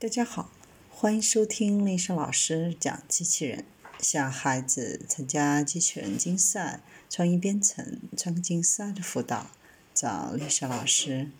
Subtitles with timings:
[0.00, 0.48] 大家好，
[0.88, 3.64] 欢迎收听丽莎老师讲机器人。
[3.98, 6.78] 想孩子参加机器人竞赛、
[7.10, 9.50] 创意编程、创客竞赛的辅导，
[9.92, 11.32] 找丽莎老师。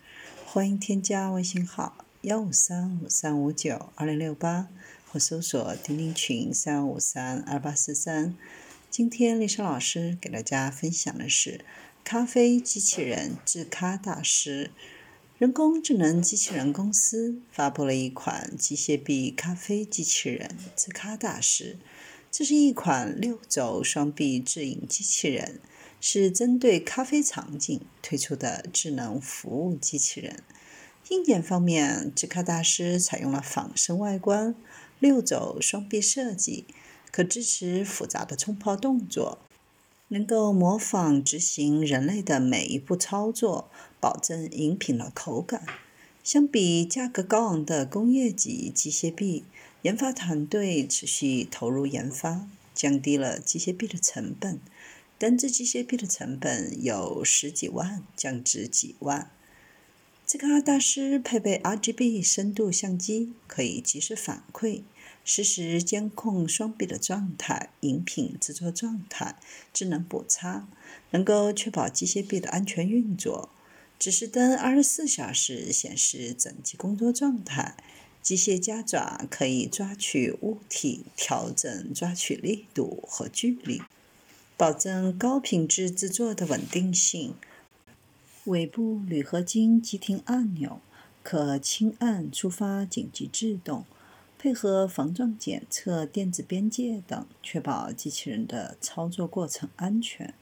[0.45, 4.67] 欢迎添加微信号幺五三五三五九二零六八，
[5.07, 8.35] 或搜索钉钉群三五三二八四三。
[8.89, 11.63] 今天丽莎老师给大家分享的是
[12.03, 14.71] 咖啡机器人制咖大师。
[15.39, 21.77] 人工智能机器人公司发布了一款机械臂咖啡机器人“智咖大师”。
[22.29, 25.61] 这是一款六轴双臂制饮机器人，
[26.01, 30.43] 是针对咖啡场景推出的智能服务机器人。
[31.07, 34.53] 硬件方面，“智咖大师”采用了仿生外观、
[34.99, 36.65] 六轴双臂设计，
[37.13, 39.39] 可支持复杂的冲泡动作。
[40.09, 43.69] 能够模仿执行人类的每一步操作，
[43.99, 45.63] 保证饮品的口感。
[46.23, 49.45] 相比价格高昂的工业级机械臂，
[49.83, 54.59] 研发团队持续投入研发，降低了机械臂的成本。
[55.17, 59.31] 单只机械臂的成本有十几万降至几万。
[60.31, 64.83] 这个阿大师配备 RGB 深度相机，可以及时反馈。
[65.25, 69.39] 实时监控双臂的状态、饮品制作状态、
[69.73, 70.67] 智能补差，
[71.09, 73.49] 能够确保机械臂的安全运作。
[73.97, 77.75] 指示灯二十四小时显示整机工作状态。
[78.21, 83.81] 机械夹爪可以抓取物体，调整抓取力度和距离，
[84.55, 87.33] 保证高品质制作的稳定性。
[88.49, 90.81] 尾部铝合金急停按钮
[91.21, 93.85] 可轻按触发紧急制动。
[94.39, 100.33] 配合防撞检测、电子边界等，确保机器人的操作过程安全。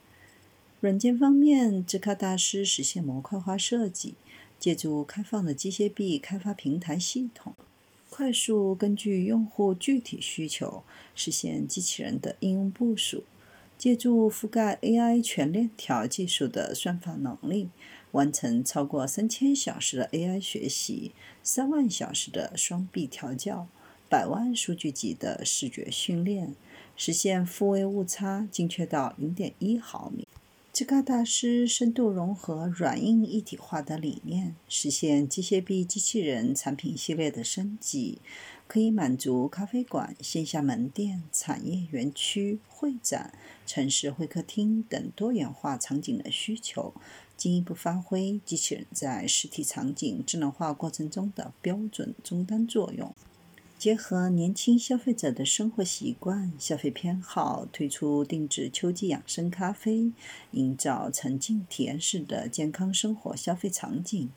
[0.79, 4.13] 软件方面，智咖大师实现模块化设计，
[4.57, 7.55] 借助开放的机械臂开发平台系统，
[8.09, 13.23] 快速根据用户具体需求实现机器人的应用部署。
[13.77, 17.69] 借助覆盖 AI 全链条技术的算法能力，
[18.11, 21.11] 完成超过三千小时的 AI 学习，
[21.43, 23.67] 三万小时的双臂调教。
[24.09, 26.55] 百万数据集的视觉训练，
[26.95, 30.25] 实现复位误差精确到零点一毫米。
[30.71, 38.19] 智咖大师深度融合软硬一体化的理念，实现机械臂机器人产品系列的升级，
[38.67, 43.33] 可以满足咖啡馆、线下门店、产业园区、会展、
[43.65, 46.93] 城市会客厅等多元化场景的需求，
[47.37, 53.15] 进一步发挥机器人在实体场景智能化过程中的标准终端作用。
[53.79, 60.11] 结合年轻消费者的生活习惯、消费偏好，推出定制秋季养生咖啡，
[60.51, 64.31] 营造沉浸体验式的健康生活消费场景，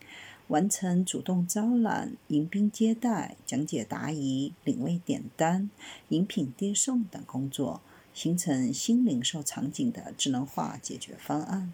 [0.50, 5.70] 完成主动招揽、迎宾接待、讲解答疑、领位点单、
[6.08, 7.80] 饮品递送等工作，
[8.12, 11.68] 形成新零售场景的智能化解决方案。